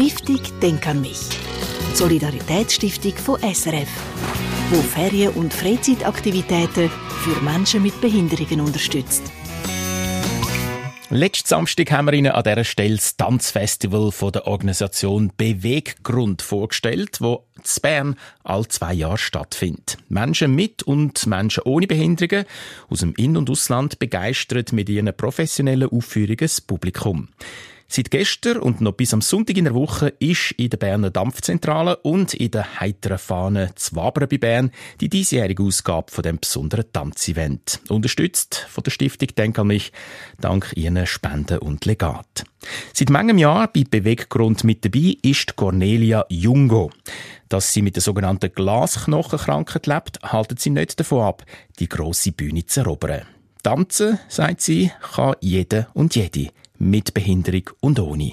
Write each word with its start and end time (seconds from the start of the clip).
Stiftung 0.00 0.40
Denk 0.62 0.86
an 0.86 1.02
mich. 1.02 1.20
Solidaritätsstiftung 1.92 3.12
von 3.16 3.38
SRF, 3.42 3.90
wo 4.70 4.80
Ferien- 4.80 5.34
und 5.34 5.52
Freizeitaktivitäten 5.52 6.88
für 7.22 7.38
Menschen 7.42 7.82
mit 7.82 8.00
Behinderungen 8.00 8.62
unterstützt. 8.62 9.22
Letzten 11.10 11.48
Samstag 11.48 11.90
haben 11.90 12.06
wir 12.06 12.14
Ihnen 12.14 12.32
an 12.32 12.44
dieser 12.44 12.64
Stelle 12.64 12.96
das 12.96 13.18
Tanzfestival 13.18 14.10
von 14.10 14.32
der 14.32 14.46
Organisation 14.46 15.32
Beweggrund 15.36 16.40
vorgestellt, 16.40 17.20
wo 17.20 17.44
in 17.56 17.82
Bern 17.82 18.16
all 18.42 18.66
zwei 18.68 18.94
Jahre 18.94 19.18
stattfindet. 19.18 19.98
Menschen 20.08 20.54
mit 20.54 20.82
und 20.82 21.26
Menschen 21.26 21.64
ohne 21.66 21.86
Behinderungen 21.86 22.46
aus 22.88 23.00
dem 23.00 23.12
In- 23.16 23.36
und 23.36 23.50
Ausland 23.50 23.98
begeistert 23.98 24.72
mit 24.72 24.88
ihren 24.88 25.14
professionellen 25.14 25.90
Aufführungen 25.90 26.38
das 26.38 26.62
Publikum. 26.62 27.28
Seit 27.92 28.12
gestern 28.12 28.58
und 28.58 28.80
noch 28.80 28.92
bis 28.92 29.12
am 29.12 29.20
Sonntag 29.20 29.56
in 29.56 29.64
der 29.64 29.74
Woche 29.74 30.14
ist 30.20 30.52
in 30.52 30.70
der 30.70 30.76
Berner 30.76 31.10
Dampfzentrale 31.10 31.96
und 31.96 32.34
in 32.34 32.52
der 32.52 32.78
heiteren 32.78 33.18
Fahne 33.18 33.72
Zwabern 33.74 34.28
bei 34.28 34.38
Bern 34.38 34.70
die 35.00 35.08
diesjährige 35.08 35.64
Ausgabe 35.64 36.12
von 36.12 36.22
dem 36.22 36.38
besonderen 36.38 36.84
Tanzevent. 36.92 37.80
Unterstützt 37.88 38.64
von 38.70 38.84
der 38.84 38.92
Stiftung 38.92 39.30
Denk 39.36 39.58
an 39.58 39.66
mich, 39.66 39.90
dank 40.40 40.72
ihren 40.76 41.04
Spenden 41.04 41.58
und 41.58 41.84
Legat. 41.84 42.44
Seit 42.92 43.10
manchem 43.10 43.38
Jahr 43.38 43.66
bei 43.66 43.82
Beweggrund 43.82 44.62
mit 44.62 44.84
dabei 44.84 45.16
ist 45.22 45.56
Cornelia 45.56 46.26
Jungo. 46.28 46.92
Dass 47.48 47.72
sie 47.72 47.82
mit 47.82 47.96
der 47.96 48.02
sogenannten 48.02 48.52
Glasknochenkrankheit 48.52 49.88
lebt, 49.88 50.22
haltet 50.22 50.60
sie 50.60 50.70
nicht 50.70 51.00
davon 51.00 51.22
ab, 51.22 51.44
die 51.80 51.88
grosse 51.88 52.30
Bühne 52.30 52.64
zu 52.64 52.82
erobern. 52.82 53.22
Tanzen, 53.64 54.20
sagt 54.28 54.60
sie, 54.60 54.92
kann 55.12 55.34
jeder 55.40 55.88
und 55.92 56.14
jede 56.14 56.50
mit 56.80 57.12
Behinderung 57.12 57.70
und 57.80 58.00
ohne. 58.00 58.32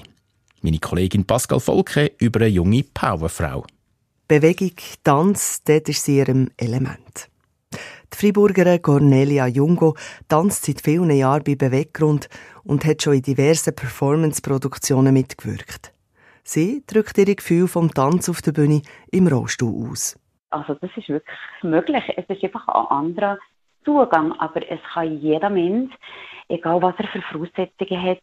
Meine 0.62 0.78
Kollegin 0.78 1.26
Pascal 1.26 1.60
Volke 1.60 2.12
über 2.18 2.40
eine 2.40 2.48
junge 2.48 2.82
Powerfrau. 2.82 3.64
Bewegung, 4.26 4.72
Tanz, 5.04 5.62
dort 5.64 5.88
ist 5.88 6.04
sie 6.04 6.16
ihrem 6.16 6.48
Element. 6.56 7.28
Die 7.70 8.16
Friburgerin 8.16 8.80
Cornelia 8.80 9.46
Jungo 9.46 9.96
tanzt 10.28 10.64
seit 10.64 10.80
vielen 10.80 11.10
Jahren 11.10 11.44
bei 11.44 11.56
Beweggrund 11.56 12.30
und 12.64 12.86
hat 12.86 13.02
schon 13.02 13.14
in 13.14 13.22
diversen 13.22 13.76
Performance-Produktionen 13.76 15.12
mitgewirkt. 15.12 15.92
Sie 16.42 16.82
drückt 16.86 17.18
ihre 17.18 17.34
Gefühle 17.34 17.68
vom 17.68 17.92
Tanz 17.92 18.30
auf 18.30 18.40
der 18.40 18.52
Bühne 18.52 18.80
im 19.12 19.26
Rollstuhl 19.26 19.90
aus. 19.90 20.18
Also 20.48 20.74
das 20.74 20.90
ist 20.96 21.10
wirklich 21.10 21.38
möglich. 21.62 22.04
Es 22.16 22.24
ist 22.28 22.42
einfach 22.42 22.66
ein 22.68 22.86
anderer 22.86 23.38
Zugang, 23.84 24.32
aber 24.38 24.62
es 24.70 24.80
kann 24.94 25.18
jeder 25.20 25.50
Mensch, 25.50 25.92
egal 26.48 26.80
was 26.80 26.94
er 26.98 27.08
für 27.08 27.20
Voraussetzungen 27.20 28.02
hat, 28.02 28.22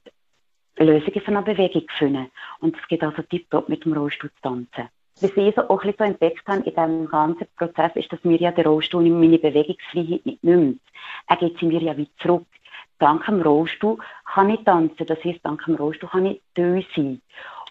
Lösungen 0.78 1.22
für 1.22 1.32
eine 1.32 1.42
Bewegung 1.42 1.86
finden. 1.98 2.32
Und 2.60 2.76
es 2.76 2.88
geht 2.88 3.04
also 3.04 3.22
tiptop 3.22 3.70
mit 3.70 3.86
dem 3.86 3.94
Rollstuhl 3.94 4.30
zu 4.30 4.42
tanzen. 4.42 4.90
Was 5.22 5.32
ich 5.38 5.56
so 5.56 5.70
auch 5.70 5.82
ein 5.82 5.92
bisschen 5.92 6.08
entdeckt 6.08 6.46
habe 6.46 6.58
in 6.60 6.76
diesem 6.76 7.08
ganzen 7.08 7.48
Prozess, 7.58 7.92
ist, 7.96 8.12
dass 8.12 8.24
mir 8.26 8.38
ja 8.38 8.52
der 8.52 8.66
Rollstuhl 8.66 9.10
meine 9.10 9.40
Bewegungsfreiheit 9.40 10.26
nicht 10.26 10.44
nimmt. 10.44 10.82
Er 11.28 11.38
geht 11.38 11.58
sie 11.58 11.68
mir 11.68 11.82
ja 11.82 11.96
wieder 11.96 12.12
zurück. 12.22 12.46
Dank 13.00 13.26
dem 13.26 13.42
Rollstuhl 13.42 13.98
kann 14.26 14.50
ich 14.50 14.64
tanzen, 14.64 15.06
das 15.06 15.24
heisst, 15.24 15.40
dank 15.44 15.64
dem 15.66 15.76
Rollstuhl 15.76 16.10
kann 16.10 16.26
ich 16.26 16.42
da 16.56 16.64
sein. 16.96 17.22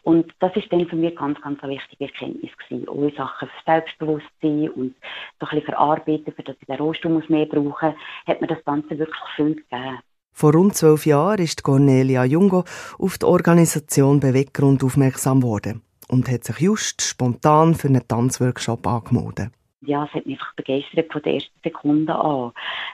Und 0.05 0.34
das 0.39 0.55
ist 0.55 0.70
dann 0.70 0.86
für 0.86 0.96
mich 0.96 1.16
ganz, 1.16 1.41
ganz 1.41 1.62
eine 1.62 1.72
wichtige 1.72 2.05
Erkenntnis 2.05 2.50
gewesen. 2.58 2.89
Auch 2.89 2.94
in 2.94 3.16
Sachen 3.16 3.50
Selbstbewusstsein 3.64 4.68
und 4.70 4.94
so 5.41 5.46
ein 5.46 5.48
bisschen 5.48 5.62
verarbeiten, 5.62 6.33
für 6.34 6.42
das 6.42 6.56
ich 6.61 6.66
den 6.66 6.77
Rollstuhl 6.77 7.11
muss 7.11 7.28
mehr 7.30 7.46
brauchen, 7.46 7.94
hat 8.27 8.41
mir 8.41 8.46
das 8.46 8.62
Ganze 8.64 8.98
wirklich 8.98 9.24
viel 9.34 9.55
gegeben. 9.55 9.98
Vor 10.36 10.52
rund 10.52 10.74
zwölf 10.74 11.06
Jahren 11.06 11.38
ist 11.38 11.62
Cornelia 11.62 12.24
Jungo 12.24 12.64
auf 12.98 13.18
die 13.18 13.24
Organisation 13.24 14.18
Beweggrund 14.18 14.82
aufmerksam 14.82 15.40
geworden 15.40 15.82
und 16.08 16.28
hat 16.28 16.42
sich 16.42 16.58
just 16.58 17.02
spontan 17.02 17.77
für 17.77 17.86
einen 17.86 18.06
Tanzworkshop 18.06 18.84
angemeldet. 18.84 19.52
Ja, 19.82 20.05
es 20.05 20.12
hat 20.12 20.27
mich 20.27 20.40
einfach 20.40 20.55
begeistert 20.56 21.12
von 21.12 21.22
der 21.22 21.34
ersten 21.34 21.60
Sekunde 21.62 22.17
an. 22.17 22.50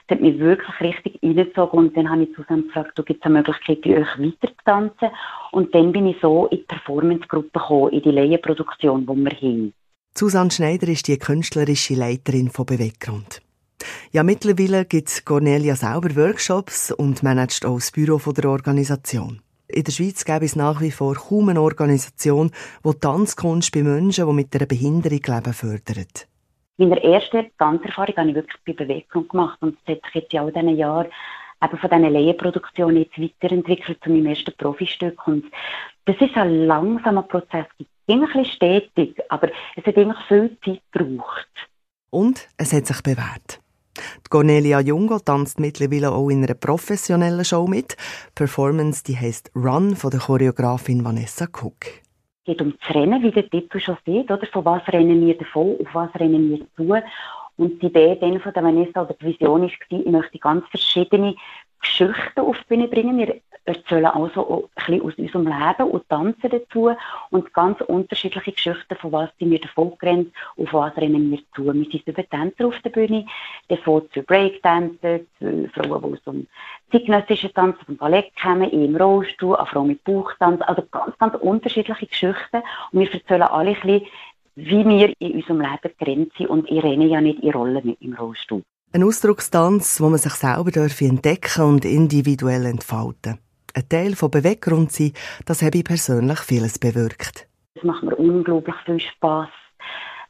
Es 0.07 0.15
hat 0.15 0.21
mich 0.21 0.37
wirklich 0.37 0.79
richtig 0.81 1.19
reingezogen 1.23 1.79
und 1.79 1.97
dann 1.97 2.11
habe 2.11 2.23
ich 2.23 2.35
zusammen 2.35 2.67
gefragt, 2.67 2.95
gibt 3.07 3.19
es 3.19 3.25
eine 3.25 3.39
Möglichkeit, 3.39 3.81
bei 3.81 4.01
euch 4.01 4.19
weiter 4.19 4.47
zu 4.47 4.63
tanzen? 4.63 5.09
Und 5.51 5.73
dann 5.73 5.91
bin 5.91 6.05
ich 6.05 6.17
so 6.21 6.45
in 6.47 6.59
die 6.59 6.63
Performance-Gruppe 6.65 7.59
gekommen, 7.59 7.93
in 7.93 8.03
die 8.03 8.11
Laienproduktion, 8.11 9.07
die 9.07 9.15
wir 9.15 9.31
haben. 9.31 9.73
Susanne 10.13 10.51
Schneider 10.51 10.89
ist 10.89 11.07
die 11.07 11.17
künstlerische 11.17 11.95
Leiterin 11.95 12.49
von 12.49 12.67
Beweggrund. 12.67 13.41
Ja, 14.13 14.23
mittlerweile 14.23 14.83
gibt 14.83 15.25
Cornelia 15.25 15.77
selber 15.77 16.13
Workshops 16.17 16.91
und 16.91 17.23
managt 17.23 17.65
auch 17.65 17.75
das 17.75 17.91
Büro 17.91 18.17
der 18.33 18.49
Organisation. 18.49 19.41
In 19.69 19.85
der 19.85 19.91
Schweiz 19.93 20.25
gäbe 20.25 20.43
es 20.43 20.57
nach 20.57 20.81
wie 20.81 20.91
vor 20.91 21.15
kaum 21.15 21.47
eine 21.47 21.61
Organisation, 21.61 22.51
die 22.83 22.99
Tanzkunst 22.99 23.71
bei 23.71 23.83
Menschen, 23.83 24.27
die 24.27 24.33
mit 24.33 24.53
einer 24.53 24.65
Behinderung 24.65 25.21
leben, 25.25 25.53
fördert. 25.53 26.27
Meine 26.75 27.01
erste 27.01 27.51
Tanzerfahrung 27.57 28.17
habe 28.17 28.29
ich 28.31 28.35
wirklich 28.35 28.61
bei 28.65 28.73
Bewegung 28.73 29.29
gemacht 29.29 29.57
und 29.61 29.77
es 29.85 29.95
hat 29.95 30.03
sich 30.03 30.15
jetzt 30.15 30.33
in 30.33 30.39
all 30.39 30.51
diesen 30.51 30.75
Jahren 30.75 31.07
eben 31.63 31.77
von 31.77 31.89
diesen 31.89 32.11
Laienproduktionen 32.11 32.97
jetzt 32.97 33.17
weiterentwickelt 33.17 34.03
zu 34.03 34.09
meinem 34.09 34.25
ersten 34.25 34.53
Profistück 34.57 35.25
und 35.25 35.45
das 36.03 36.17
ist 36.19 36.35
ein 36.35 36.65
langsamer 36.65 37.23
Prozess, 37.23 37.67
es 37.79 37.85
ging 38.07 38.19
ein 38.19 38.25
bisschen 38.25 38.43
stetig, 38.43 39.21
aber 39.29 39.47
es 39.77 39.85
hat 39.85 39.95
eigentlich 39.95 40.27
viel 40.27 40.57
Zeit 40.65 40.81
gebraucht. 40.91 41.47
Und 42.09 42.49
es 42.57 42.73
hat 42.73 42.87
sich 42.87 43.01
bewährt. 43.01 43.60
Die 44.31 44.37
Cornelia 44.37 44.79
Jungo 44.79 45.19
tanzt 45.19 45.59
mittlerweile 45.59 46.09
auch 46.13 46.29
in 46.29 46.41
einer 46.41 46.53
professionellen 46.53 47.43
Show 47.43 47.67
mit. 47.67 47.97
Performance, 48.33 49.03
die 49.03 49.17
heißt 49.17 49.51
Run 49.55 49.93
von 49.97 50.09
der 50.09 50.21
Choreografin 50.21 51.03
Vanessa 51.03 51.47
Cook. 51.47 51.83
Es 51.83 52.45
geht 52.45 52.61
um 52.61 52.73
das 52.79 52.95
Rennen, 52.95 53.21
wie 53.23 53.31
der 53.31 53.49
Titel 53.49 53.81
schon 53.81 53.97
sieht, 54.05 54.31
oder? 54.31 54.47
Von 54.53 54.63
was 54.63 54.87
rennen 54.87 55.27
wir 55.27 55.37
davon, 55.37 55.75
auf 55.81 55.93
was 55.93 56.15
rennen 56.15 56.49
wir 56.49 56.59
zu. 56.77 57.05
Und 57.57 57.81
die 57.81 57.87
Idee 57.87 58.17
dann 58.21 58.39
von 58.39 58.53
der 58.53 58.63
Vanessa 58.63 59.01
oder 59.01 59.15
die 59.15 59.25
Vision 59.25 59.63
war, 59.63 59.69
ich 59.69 60.05
möchte 60.05 60.39
ganz 60.39 60.65
verschiedene 60.69 61.35
Geschichten 61.81 62.39
auf 62.39 62.55
die 62.59 62.67
Bühne 62.69 62.87
bringen. 62.87 63.17
Wir 63.17 63.41
erzählen 63.65 64.05
also 64.05 64.69
ein 64.75 64.85
bisschen 64.85 65.01
aus 65.03 65.15
unserem 65.15 65.47
Leben 65.47 65.91
und 65.91 66.09
tanzen 66.09 66.49
dazu 66.49 66.91
und 67.29 67.53
ganz 67.53 67.79
unterschiedliche 67.81 68.51
Geschichten, 68.51 68.95
von 68.95 69.11
was 69.11 69.29
sind 69.39 69.51
wir 69.51 69.59
davon 69.59 69.93
gerannt, 69.99 70.33
auf 70.57 70.73
was 70.73 70.95
rennen 70.97 71.29
wir 71.31 71.39
zu. 71.55 71.65
Wir 71.65 71.73
sind 71.73 72.07
über 72.07 72.27
Tänzer 72.27 72.67
auf 72.67 72.79
der 72.83 72.89
Bühne, 72.89 73.25
davon 73.67 74.03
zu 74.13 74.23
Breakdancer, 74.23 75.19
zu 75.39 75.69
Frauen, 75.73 76.01
die 76.01 76.13
aus 76.13 76.23
dem 76.25 76.47
zeitgenössischen 76.91 77.53
Tanz, 77.53 77.77
vom 77.85 77.97
Ballett 77.97 78.31
kommen, 78.41 78.69
im 78.71 78.95
Rollstuhl, 78.95 79.55
eine 79.55 79.67
Frau 79.67 79.83
mit 79.83 80.03
Bauchtanz, 80.03 80.61
also 80.61 80.83
ganz, 80.91 81.17
ganz 81.19 81.35
unterschiedliche 81.35 82.07
Geschichten 82.07 82.63
und 82.91 82.99
wir 82.99 83.13
erzählen 83.13 83.43
alle 83.43 83.71
ein 83.71 83.75
bisschen, 83.75 84.07
wie 84.55 84.85
wir 84.85 85.13
in 85.19 85.35
unserem 85.35 85.61
Leben 85.61 85.95
gerannt 85.97 86.33
sind 86.37 86.49
und 86.49 86.69
ich 86.69 86.83
renne 86.83 87.05
ja 87.05 87.21
nicht 87.21 87.41
in 87.41 87.51
Rollen 87.51 87.85
mit 87.85 88.01
im 88.01 88.13
Rollstuhl. 88.13 88.63
Ein 88.93 89.03
Ausdruckstanz, 89.03 90.01
wo 90.01 90.09
man 90.09 90.17
sich 90.17 90.33
selber 90.33 90.71
entdecken 90.75 91.63
und 91.63 91.85
individuell 91.85 92.65
entfalten 92.65 93.39
Ein 93.73 93.87
Teil 93.89 94.15
von 94.15 94.31
Beweggrund 94.31 94.91
sein, 94.91 95.13
das 95.45 95.61
habe 95.61 95.77
ich 95.77 95.83
persönlich 95.83 96.39
vieles 96.39 96.77
bewirkt. 96.77 97.47
Es 97.75 97.83
macht 97.83 98.03
mir 98.03 98.15
unglaublich 98.15 98.75
viel 98.85 98.99
Spass. 98.99 99.49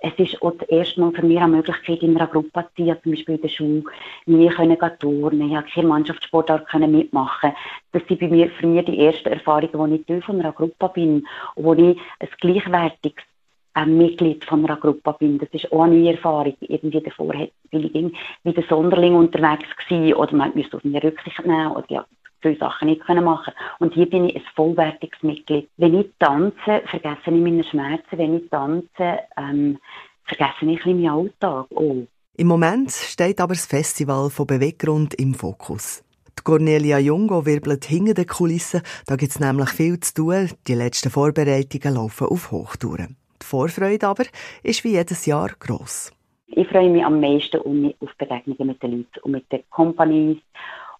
Es 0.03 0.13
ist 0.17 0.41
auch 0.41 0.53
das 0.57 0.67
erste 0.69 0.99
Mal 0.99 1.11
für 1.11 1.25
mich 1.25 1.37
eine 1.37 1.57
Möglichkeit, 1.57 2.01
in 2.01 2.15
einer 2.15 2.27
Gruppe 2.27 2.65
zu 2.75 2.85
sein, 2.85 2.97
zum 3.03 3.11
Beispiel 3.11 3.35
in 3.35 3.41
der 3.41 3.49
Schule. 3.49 3.83
Wir 4.25 4.49
können 4.49 4.77
turnen, 4.99 5.41
ich 5.41 5.53
konnte 5.53 5.71
keine 5.73 5.87
Mannschaftssportart 5.87 6.73
mitmachen. 6.79 7.53
Das 7.91 8.01
sind 8.07 8.19
bei 8.19 8.27
mir 8.27 8.49
früher 8.59 8.81
die 8.81 8.99
ersten 8.99 9.29
Erfahrungen, 9.29 9.73
wo 9.73 9.85
ich 9.85 10.05
Teil 10.05 10.23
von 10.23 10.39
einer 10.39 10.53
Gruppe 10.53 10.89
bin 10.93 11.27
und 11.55 11.63
wo 11.63 11.73
ich 11.73 11.97
ein 12.19 12.29
gleichwertiges 12.39 13.23
ein 13.73 13.97
Mitglied 13.97 14.43
von 14.45 14.65
einer 14.65 14.75
Gruppe 14.77 15.15
bin. 15.19 15.37
Das 15.37 15.49
ist 15.51 15.71
auch 15.71 15.83
eine 15.83 15.95
neue 15.95 16.13
Erfahrung. 16.13 16.55
Irgendwie 16.61 17.01
davor 17.01 17.29
weil 17.29 17.51
ich 17.85 18.13
wie 18.43 18.53
der 18.53 18.63
Sonderling 18.63 19.15
unterwegs 19.15 19.67
war 19.89 20.19
oder 20.19 20.35
man 20.35 20.51
musste 20.55 20.77
auf 20.77 20.83
meine 20.83 21.01
Rücksicht 21.03 21.45
nehmen 21.45 21.71
oder 21.71 21.85
ja, 21.89 22.05
viele 22.41 22.57
Sachen 22.57 22.87
nicht 22.87 23.01
können 23.01 23.23
machen 23.23 23.53
Und 23.79 23.93
hier 23.93 24.09
bin 24.09 24.25
ich 24.25 24.35
ein 24.35 24.43
vollwertiges 24.55 25.21
Mitglied. 25.21 25.69
Wenn 25.77 25.99
ich 25.99 26.07
tanze, 26.19 26.83
vergesse 26.85 27.21
ich 27.25 27.31
meine 27.31 27.63
Schmerzen. 27.63 28.17
Wenn 28.17 28.37
ich 28.37 28.49
tanze, 28.49 29.19
ähm, 29.37 29.77
vergesse 30.23 30.65
ich 30.65 30.85
meinen 30.85 31.09
Alltag. 31.09 31.67
Oh. 31.71 32.03
Im 32.37 32.47
Moment 32.47 32.91
steht 32.91 33.39
aber 33.39 33.53
das 33.53 33.65
Festival 33.65 34.29
von 34.29 34.47
Beweggrund 34.47 35.13
im 35.15 35.33
Fokus. 35.33 36.03
Die 36.39 36.43
Cornelia 36.43 36.97
Jungo 36.97 37.45
wirbelt 37.45 37.85
hinter 37.85 38.13
den 38.13 38.25
Kulissen. 38.25 38.81
Da 39.05 39.15
gibt 39.15 39.31
es 39.31 39.39
nämlich 39.39 39.69
viel 39.69 39.99
zu 39.99 40.13
tun. 40.13 40.49
Die 40.67 40.73
letzten 40.73 41.09
Vorbereitungen 41.09 41.95
laufen 41.95 42.27
auf 42.27 42.51
Hochtouren. 42.51 43.17
Die 43.41 43.45
Vorfreude 43.45 44.07
aber 44.07 44.23
ist 44.63 44.83
wie 44.83 44.93
jedes 44.93 45.25
Jahr 45.25 45.51
gross. 45.59 46.11
Ich 46.47 46.67
freue 46.67 46.89
mich 46.89 47.05
am 47.05 47.19
meisten 47.21 47.57
auf 47.57 48.09
Begegnungen 48.17 48.67
mit 48.67 48.83
den 48.83 48.91
Leuten 48.91 49.19
und 49.23 49.31
mit 49.31 49.51
den 49.51 49.63
Companies 49.69 50.37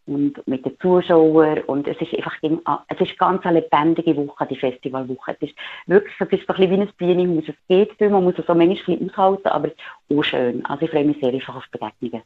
und 0.05 0.45
mit 0.47 0.65
den 0.65 0.77
Zuschauern 0.79 1.59
und 1.67 1.87
es 1.87 1.99
ist 2.01 2.13
einfach 2.15 2.35
es 2.41 3.01
ist 3.01 3.17
ganz 3.17 3.45
eine 3.45 3.59
lebendige 3.59 4.15
Woche, 4.15 4.47
die 4.47 4.57
Festivalwoche. 4.57 5.37
Es 5.39 5.49
ist 5.49 5.55
wirklich 5.85 6.13
es 6.19 6.27
ist 6.27 6.49
ein 6.49 6.55
bisschen 6.55 6.71
wie 6.71 6.81
ein 6.81 6.89
Bienenhaus. 6.97 7.43
Es 7.47 7.55
geht 7.67 7.93
viel, 7.97 8.09
man 8.09 8.23
muss 8.23 8.37
es 8.37 8.45
so 8.45 8.55
manchmal 8.55 8.99
aushalten, 9.09 9.47
aber 9.47 9.69
auch 10.09 10.23
schön. 10.23 10.65
Also 10.65 10.85
ich 10.85 10.91
freue 10.91 11.05
mich 11.05 11.19
sehr 11.21 11.33
einfach 11.33 11.55
auf 11.55 11.65
Begegnungen. 11.71 12.23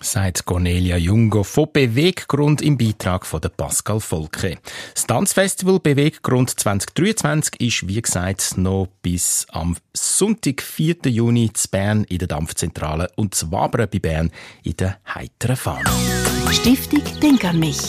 sagt 0.00 0.44
Cornelia 0.44 0.96
Jungo 0.96 1.44
von 1.44 1.68
Beweggrund 1.72 2.60
im 2.62 2.76
Beitrag 2.76 3.24
von 3.24 3.40
Pascal 3.56 4.00
Volke. 4.00 4.58
Das 4.92 5.06
Tanzfestival 5.06 5.80
Beweggrund 5.80 6.50
2023 6.50 7.60
ist, 7.60 7.88
wie 7.88 8.02
gesagt, 8.02 8.58
noch 8.58 8.88
bis 9.02 9.46
am 9.50 9.76
Sonntag, 9.92 10.62
4. 10.62 10.96
Juni 11.06 11.52
zu 11.52 11.68
Bern 11.70 12.04
in 12.04 12.18
der 12.18 12.28
Dampfzentrale 12.28 13.10
und 13.16 13.34
zu 13.34 13.50
Wabern 13.52 13.88
bei 13.90 13.98
Bern 13.98 14.30
in 14.62 14.76
der 14.76 14.98
heiteren 15.06 15.56
Fahne. 15.56 16.23
Stiftung 16.54 17.02
Denk 17.20 17.44
an 17.44 17.58
mich 17.58 17.80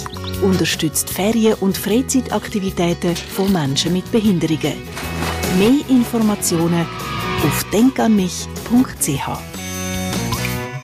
unterstützt 0.42 1.10
Ferien- 1.12 1.54
und 1.60 1.78
Freizeitaktivitäten 1.78 3.16
von 3.16 3.54
Menschen 3.54 3.94
mit 3.94 4.12
Behinderungen. 4.12 4.74
Mehr 5.60 5.88
Informationen 5.88 6.86
auf 7.44 7.64
denkanmich.ch 7.72 9.55